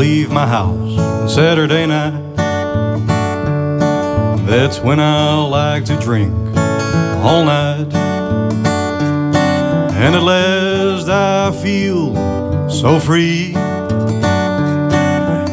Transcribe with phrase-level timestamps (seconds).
[0.00, 2.36] leave my house on Saturday night.
[4.46, 7.92] That's when I like to drink all night.
[9.94, 13.52] And at last I feel so free.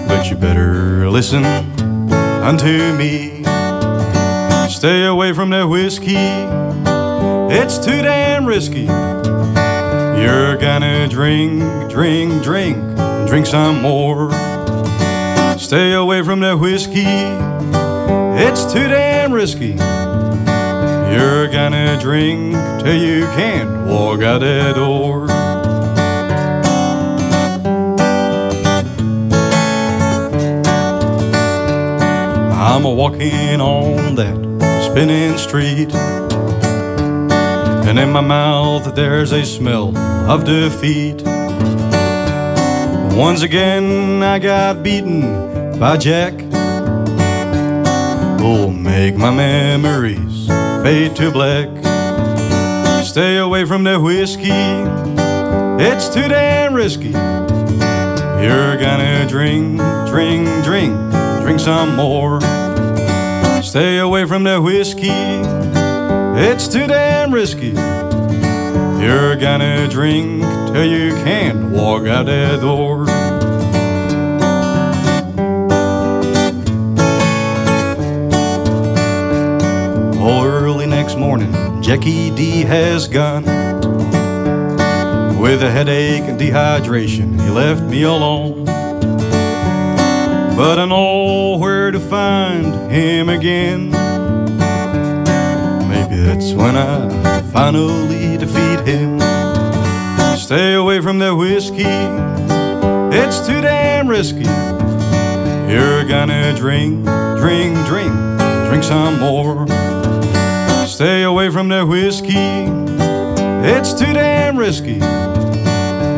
[0.08, 3.44] But you better listen unto me.
[4.70, 6.16] Stay away from that whiskey,
[7.54, 8.88] it's too damn risky.
[10.22, 12.78] You're gonna drink, drink, drink,
[13.28, 14.32] drink some more.
[15.58, 17.04] Stay away from that whiskey,
[18.42, 19.76] it's too damn risky.
[21.14, 22.54] You're gonna drink
[22.84, 25.28] till you can't walk out that door.
[32.54, 34.38] I'm a walking on that
[34.90, 35.94] spinning street.
[37.88, 39.98] And in my mouth there's a smell
[40.30, 41.37] of defeat.
[43.18, 46.36] Once again I got beaten by Jack.
[48.40, 50.46] Oh, make my memories
[50.84, 51.68] fade to black.
[53.04, 54.52] Stay away from that whiskey,
[55.84, 57.10] it's too damn risky.
[58.40, 60.96] You're gonna drink, drink, drink,
[61.42, 62.40] drink some more.
[63.64, 65.10] Stay away from that whiskey,
[66.40, 67.74] it's too damn risky.
[69.00, 70.42] You're gonna drink
[70.74, 73.06] till you can't walk out that door.
[80.20, 83.46] Oh, early next morning, Jackie D has gone.
[85.40, 88.66] With a headache and dehydration, he left me alone.
[90.58, 93.92] But I know where to find him again.
[95.88, 99.20] Maybe that's when I finally defeat him.
[100.38, 101.84] Stay away from that whiskey,
[103.14, 104.48] it's too damn risky.
[105.70, 107.04] You're gonna drink,
[107.38, 108.14] drink, drink,
[108.70, 109.68] drink some more.
[110.88, 112.64] Stay away from that whiskey,
[113.68, 115.00] it's too damn risky.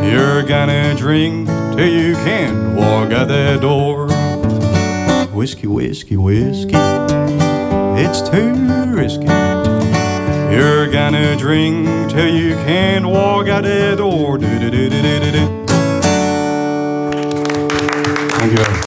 [0.08, 4.06] You're gonna drink till you can't walk out that door.
[5.34, 6.76] Whiskey, whiskey, whiskey,
[7.96, 9.59] it's too risky.
[10.50, 14.36] You're gonna drink till you can't walk out the door.
[14.36, 15.69] Do, do, do.